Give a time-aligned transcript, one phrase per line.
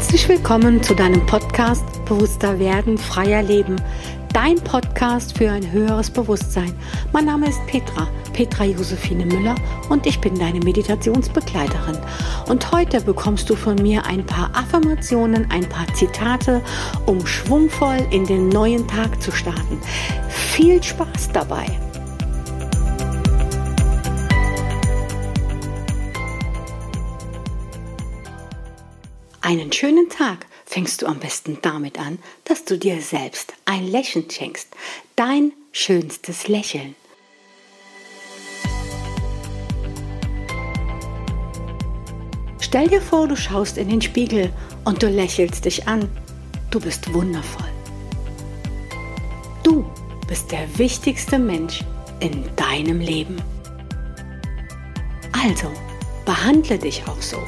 [0.00, 3.76] Herzlich willkommen zu deinem Podcast Bewusster werden, freier Leben.
[4.32, 6.72] Dein Podcast für ein höheres Bewusstsein.
[7.12, 9.54] Mein Name ist Petra, Petra Josephine Müller
[9.90, 11.98] und ich bin deine Meditationsbegleiterin.
[12.48, 16.62] Und heute bekommst du von mir ein paar Affirmationen, ein paar Zitate,
[17.04, 19.78] um schwungvoll in den neuen Tag zu starten.
[20.30, 21.66] Viel Spaß dabei!
[29.50, 34.30] Einen schönen Tag fängst du am besten damit an, dass du dir selbst ein Lächeln
[34.30, 34.68] schenkst.
[35.16, 36.94] Dein schönstes Lächeln.
[42.60, 44.52] Stell dir vor, du schaust in den Spiegel
[44.84, 46.08] und du lächelst dich an.
[46.70, 47.72] Du bist wundervoll.
[49.64, 49.84] Du
[50.28, 51.82] bist der wichtigste Mensch
[52.20, 53.42] in deinem Leben.
[55.32, 55.72] Also,
[56.24, 57.42] behandle dich auch so.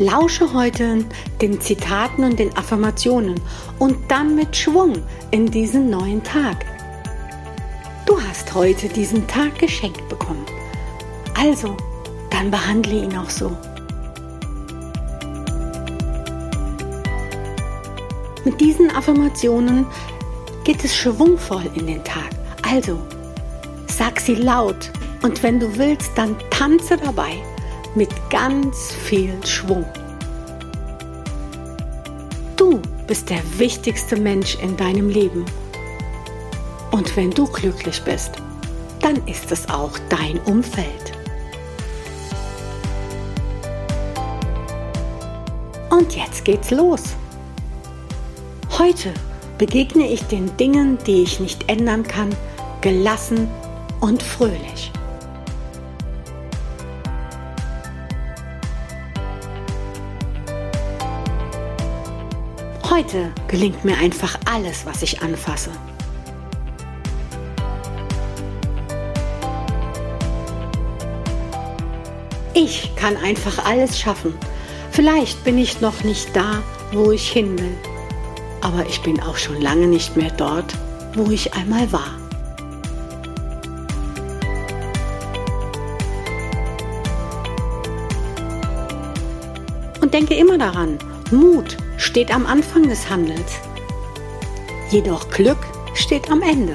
[0.00, 1.04] Lausche heute
[1.42, 3.38] den Zitaten und den Affirmationen
[3.78, 4.94] und dann mit Schwung
[5.30, 6.64] in diesen neuen Tag.
[8.06, 10.46] Du hast heute diesen Tag geschenkt bekommen.
[11.38, 11.76] Also,
[12.30, 13.54] dann behandle ihn auch so.
[18.46, 19.84] Mit diesen Affirmationen
[20.64, 22.30] geht es schwungvoll in den Tag.
[22.62, 22.98] Also,
[23.86, 24.90] sag sie laut
[25.22, 27.36] und wenn du willst, dann tanze dabei
[27.94, 29.84] mit ganz viel Schwung.
[32.56, 35.44] Du bist der wichtigste Mensch in deinem Leben.
[36.90, 38.32] Und wenn du glücklich bist,
[39.00, 41.12] dann ist es auch dein Umfeld.
[45.90, 47.02] Und jetzt geht's los.
[48.78, 49.12] Heute
[49.58, 52.30] begegne ich den Dingen, die ich nicht ändern kann,
[52.80, 53.48] gelassen
[54.00, 54.90] und fröhlich.
[63.00, 65.70] Heute gelingt mir einfach alles, was ich anfasse.
[72.52, 74.34] Ich kann einfach alles schaffen.
[74.90, 76.62] Vielleicht bin ich noch nicht da,
[76.92, 77.74] wo ich hin will,
[78.60, 80.74] aber ich bin auch schon lange nicht mehr dort,
[81.14, 82.18] wo ich einmal war.
[90.02, 90.98] Und denke immer daran,
[91.30, 93.60] Mut steht am Anfang des Handels,
[94.88, 95.58] jedoch Glück
[95.94, 96.74] steht am Ende.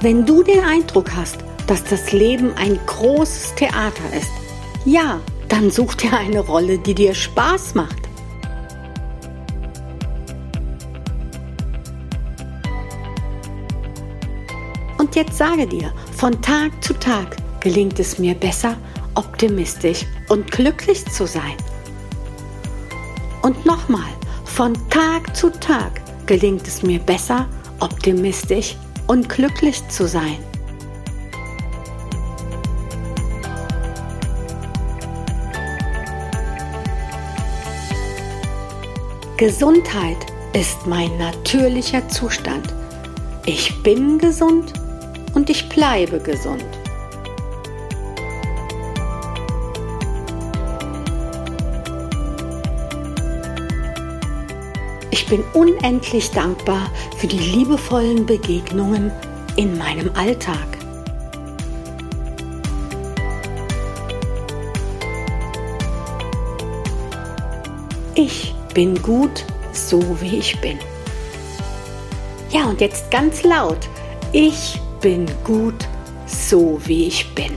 [0.00, 4.30] Wenn du den Eindruck hast, dass das Leben ein großes Theater ist,
[4.84, 8.04] ja, dann such dir eine Rolle, die dir Spaß macht.
[14.98, 18.76] Und jetzt sage dir, von Tag zu Tag gelingt es mir besser,
[19.14, 21.56] optimistisch und glücklich zu sein.
[23.42, 24.10] Und nochmal,
[24.44, 27.46] von Tag zu Tag gelingt es mir besser,
[27.80, 28.76] optimistisch
[29.06, 30.38] und glücklich zu sein.
[39.36, 40.16] Gesundheit
[40.52, 42.72] ist mein natürlicher Zustand.
[43.46, 44.72] Ich bin gesund
[45.34, 46.64] und ich bleibe gesund.
[55.10, 59.10] Ich bin unendlich dankbar für die liebevollen Begegnungen
[59.56, 60.66] in meinem Alltag.
[68.14, 70.78] Ich bin gut, so wie ich bin.
[72.50, 73.88] Ja, und jetzt ganz laut.
[74.32, 75.86] Ich bin gut,
[76.24, 77.52] so wie ich bin.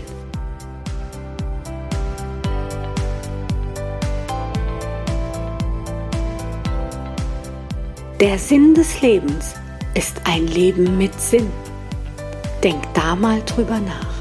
[8.19, 9.55] Der Sinn des Lebens
[9.93, 11.49] ist ein Leben mit Sinn.
[12.61, 14.17] Denk da mal drüber nach.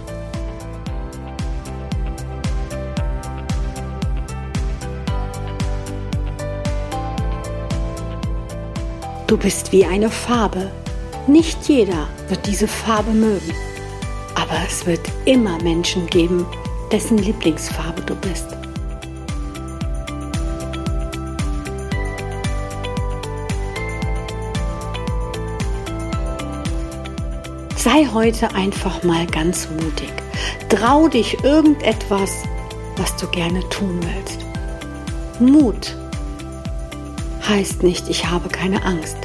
[9.26, 10.70] Du bist wie eine Farbe,
[11.28, 13.52] nicht jeder wird diese Farbe mögen,
[14.34, 16.46] aber es wird immer Menschen geben,
[16.92, 18.46] dessen Lieblingsfarbe du bist.
[27.76, 30.12] Sei heute einfach mal ganz mutig.
[30.68, 32.42] Trau dich irgendetwas,
[32.96, 34.44] was du gerne tun willst.
[35.38, 35.96] Mut
[37.48, 39.16] heißt nicht, ich habe keine Angst.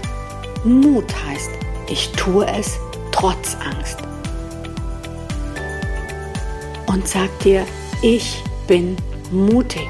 [0.64, 1.50] Mut heißt,
[1.88, 2.80] ich tue es
[3.12, 3.98] trotz Angst.
[6.88, 7.66] Und sag dir,
[8.02, 8.98] ich bin
[9.32, 9.88] mutig.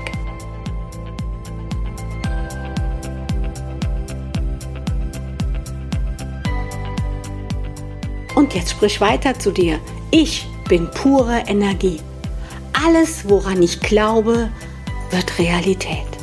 [8.36, 9.80] Und jetzt sprich weiter zu dir.
[10.10, 12.00] Ich bin pure Energie.
[12.74, 14.50] Alles, woran ich glaube,
[15.12, 16.21] wird Realität.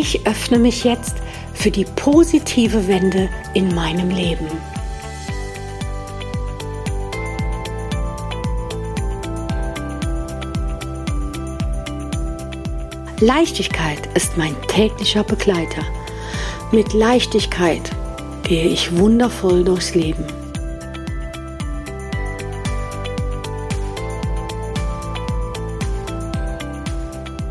[0.00, 1.16] Ich öffne mich jetzt
[1.54, 4.46] für die positive Wende in meinem Leben.
[13.18, 15.82] Leichtigkeit ist mein täglicher Begleiter.
[16.70, 17.90] Mit Leichtigkeit
[18.44, 20.24] gehe ich wundervoll durchs Leben.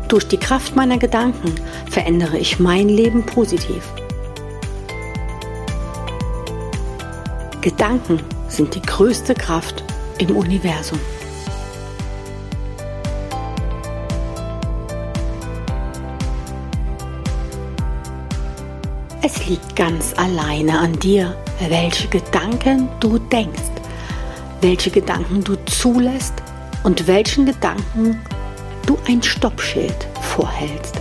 [0.08, 1.54] Durch die Kraft meiner Gedanken
[1.90, 3.92] verändere ich mein Leben positiv.
[7.60, 9.84] Gedanken sind die größte Kraft
[10.16, 10.98] im Universum.
[19.20, 21.36] Es liegt ganz alleine an dir,
[21.68, 23.60] welche Gedanken du denkst,
[24.62, 26.32] welche Gedanken du zulässt
[26.82, 28.18] und welchen Gedanken
[28.88, 30.98] du ein Stoppschild vorhältst.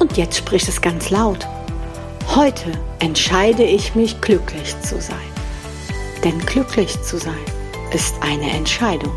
[0.00, 1.46] Und jetzt spricht es ganz laut.
[2.34, 5.16] Heute entscheide ich mich glücklich zu sein.
[6.24, 7.44] Denn glücklich zu sein
[7.92, 9.12] ist eine Entscheidung.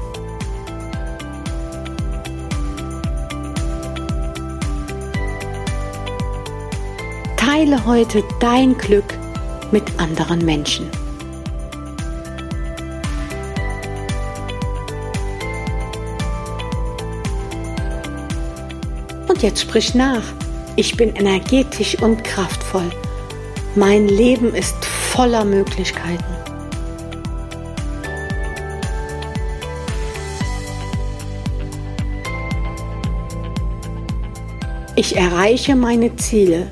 [7.36, 9.25] Teile heute dein Glück
[9.72, 10.90] mit anderen Menschen.
[19.28, 20.24] Und jetzt sprich nach.
[20.78, 22.90] Ich bin energetisch und kraftvoll.
[23.76, 26.24] Mein Leben ist voller Möglichkeiten.
[34.98, 36.70] Ich erreiche meine Ziele,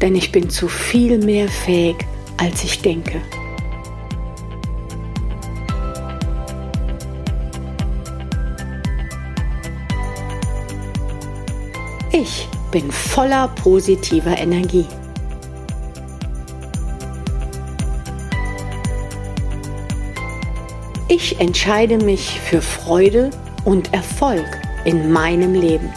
[0.00, 1.96] denn ich bin zu viel mehr fähig,
[2.40, 3.20] als ich denke.
[12.12, 14.86] Ich bin voller positiver Energie.
[21.08, 23.30] Ich entscheide mich für Freude
[23.64, 24.46] und Erfolg
[24.84, 25.92] in meinem Leben.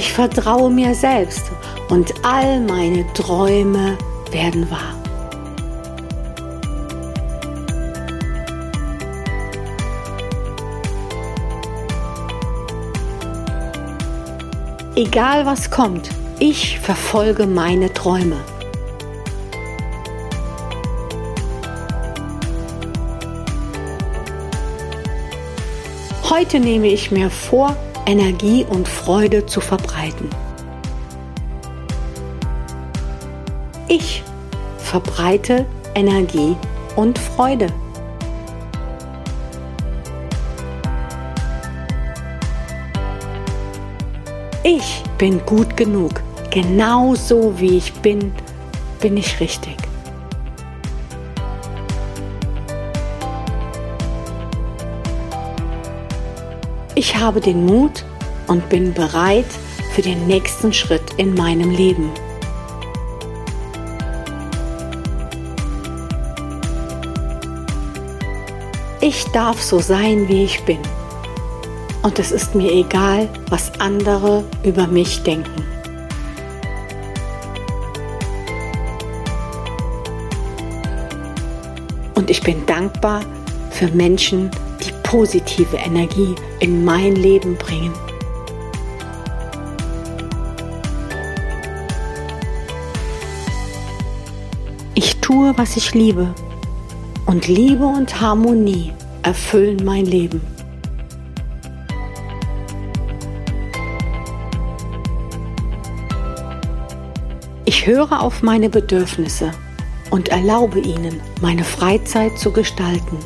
[0.00, 1.50] Ich vertraue mir selbst
[1.88, 3.98] und all meine Träume
[4.30, 4.94] werden wahr.
[14.94, 18.36] Egal was kommt, ich verfolge meine Träume.
[26.30, 27.74] Heute nehme ich mir vor,
[28.08, 30.30] Energie und Freude zu verbreiten.
[33.86, 34.22] Ich
[34.78, 36.56] verbreite Energie
[36.96, 37.66] und Freude.
[44.62, 46.22] Ich bin gut genug.
[46.48, 48.32] Genau so wie ich bin,
[49.00, 49.87] bin ich richtig.
[57.18, 58.04] Ich habe den Mut
[58.46, 59.48] und bin bereit
[59.92, 62.12] für den nächsten Schritt in meinem Leben.
[69.00, 70.78] Ich darf so sein, wie ich bin.
[72.04, 75.64] Und es ist mir egal, was andere über mich denken.
[82.14, 83.22] Und ich bin dankbar
[83.72, 84.67] für Menschen, die
[85.08, 87.94] positive Energie in mein Leben bringen.
[94.94, 96.34] Ich tue, was ich liebe
[97.24, 100.42] und Liebe und Harmonie erfüllen mein Leben.
[107.64, 109.52] Ich höre auf meine Bedürfnisse
[110.10, 113.16] und erlaube ihnen, meine Freizeit zu gestalten.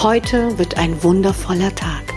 [0.00, 2.14] Heute wird ein wundervoller Tag.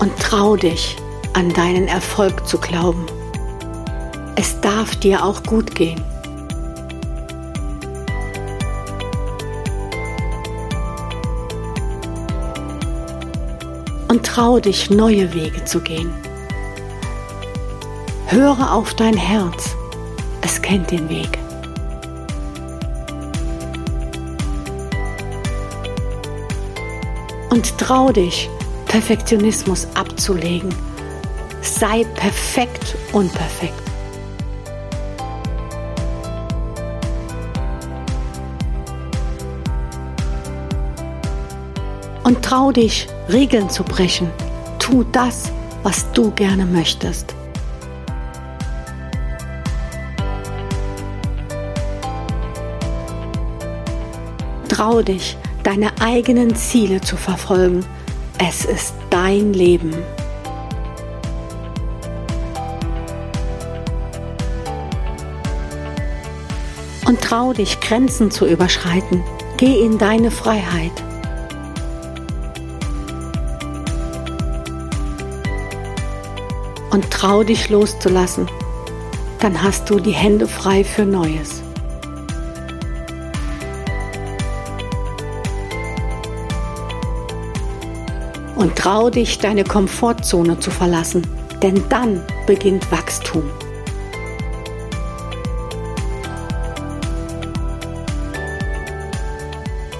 [0.00, 0.96] Und trau dich,
[1.34, 3.06] an deinen Erfolg zu glauben.
[4.34, 6.02] Es darf dir auch gut gehen.
[14.08, 16.12] Und trau dich, neue Wege zu gehen.
[18.26, 19.77] Höre auf dein Herz,
[20.48, 21.38] es kennt den Weg.
[27.50, 28.48] Und trau dich,
[28.86, 30.74] Perfektionismus abzulegen.
[31.60, 33.74] Sei perfekt unperfekt.
[42.24, 44.30] Und trau dich, Regeln zu brechen.
[44.78, 45.52] Tu das,
[45.82, 47.37] was du gerne möchtest.
[54.78, 57.84] Trau dich, deine eigenen Ziele zu verfolgen.
[58.38, 59.92] Es ist dein Leben.
[67.08, 69.24] Und trau dich, Grenzen zu überschreiten.
[69.56, 70.92] Geh in deine Freiheit.
[76.92, 78.48] Und trau dich loszulassen.
[79.40, 81.64] Dann hast du die Hände frei für Neues.
[88.58, 91.24] Und trau dich, deine Komfortzone zu verlassen,
[91.62, 93.44] denn dann beginnt Wachstum.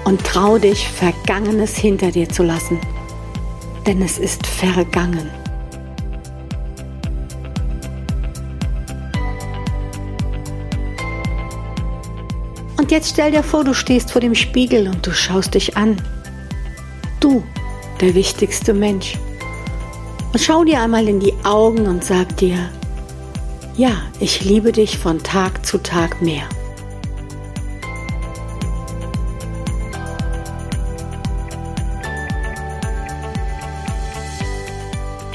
[0.03, 2.79] Und trau dich, Vergangenes hinter dir zu lassen,
[3.87, 5.29] denn es ist vergangen.
[12.77, 16.01] Und jetzt stell dir vor, du stehst vor dem Spiegel und du schaust dich an.
[17.19, 17.43] Du
[18.01, 19.17] der wichtigste Mensch.
[20.31, 22.69] Und schau dir einmal in die Augen und sag dir,
[23.75, 26.43] ja, ich liebe dich von Tag zu Tag mehr.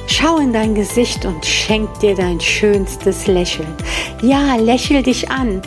[0.06, 3.74] Schau in dein Gesicht und schenk dir dein schönstes Lächeln.
[4.22, 5.60] Ja, lächel dich an.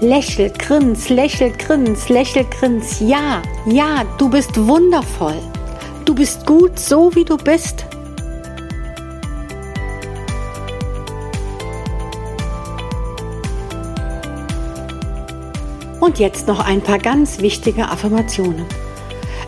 [0.00, 2.98] Lächel, grins, lächel, grins, lächel, grins.
[2.98, 5.40] Ja, ja, du bist wundervoll.
[6.10, 7.86] Du bist gut so, wie du bist.
[16.00, 18.66] Und jetzt noch ein paar ganz wichtige Affirmationen.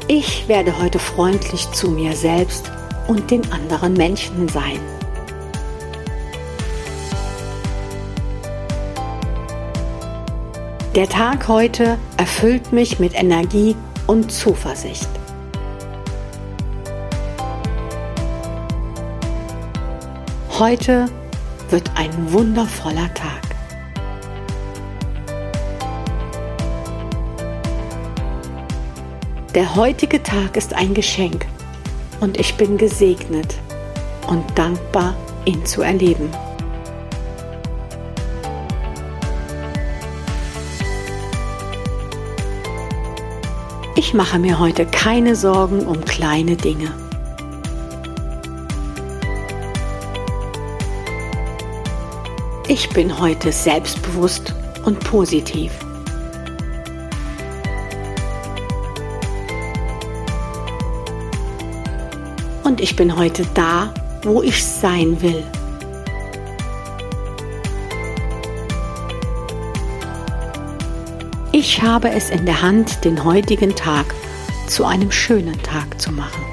[0.06, 2.70] Ich werde heute freundlich zu mir selbst
[3.08, 4.78] und den anderen Menschen sein.
[10.94, 13.74] Der Tag heute erfüllt mich mit Energie
[14.06, 15.08] und Zuversicht.
[20.64, 21.06] Heute
[21.70, 23.42] wird ein wundervoller Tag.
[29.56, 31.46] Der heutige Tag ist ein Geschenk
[32.20, 33.56] und ich bin gesegnet
[34.28, 35.16] und dankbar,
[35.46, 36.30] ihn zu erleben.
[43.96, 47.01] Ich mache mir heute keine Sorgen um kleine Dinge.
[52.74, 54.54] Ich bin heute selbstbewusst
[54.86, 55.70] und positiv.
[62.64, 65.44] Und ich bin heute da, wo ich sein will.
[71.52, 74.14] Ich habe es in der Hand, den heutigen Tag
[74.66, 76.51] zu einem schönen Tag zu machen.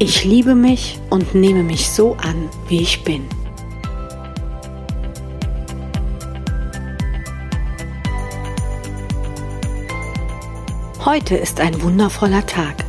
[0.00, 3.22] Ich liebe mich und nehme mich so an, wie ich bin.
[11.04, 12.84] Heute ist ein wundervoller Tag.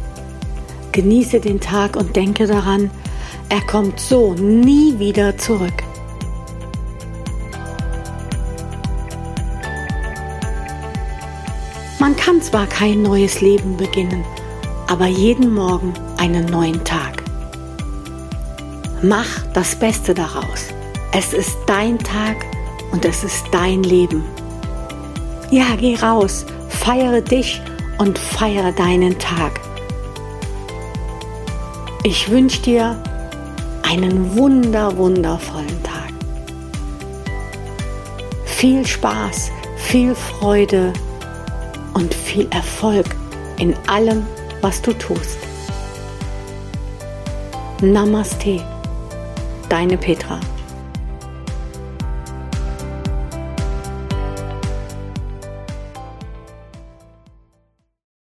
[0.93, 2.89] Genieße den Tag und denke daran,
[3.49, 5.83] er kommt so nie wieder zurück.
[11.99, 14.23] Man kann zwar kein neues Leben beginnen,
[14.87, 17.23] aber jeden Morgen einen neuen Tag.
[19.01, 20.67] Mach das Beste daraus.
[21.11, 22.45] Es ist dein Tag
[22.91, 24.23] und es ist dein Leben.
[25.51, 27.61] Ja, geh raus, feiere dich
[27.97, 29.59] und feiere deinen Tag.
[32.03, 33.01] Ich wünsche dir
[33.83, 36.13] einen wunder, wundervollen Tag.
[38.45, 40.93] Viel Spaß, viel Freude
[41.93, 43.05] und viel Erfolg
[43.57, 44.25] in allem,
[44.65, 45.37] was du tust.
[47.83, 48.63] Namaste,
[49.69, 50.39] deine Petra.